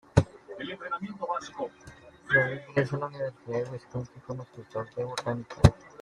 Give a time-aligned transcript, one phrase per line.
[0.17, 0.87] Luego ingresa
[2.95, 3.33] a la Universidad
[3.65, 5.57] de Wisconsin como instructor en botánica.